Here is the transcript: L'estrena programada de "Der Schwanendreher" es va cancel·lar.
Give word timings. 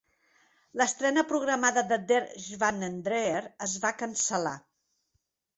L'estrena 0.79 1.23
programada 1.31 1.83
de 1.91 1.99
"Der 2.13 2.23
Schwanendreher" 2.45 3.45
es 3.67 3.79
va 3.85 3.93
cancel·lar. 4.03 4.59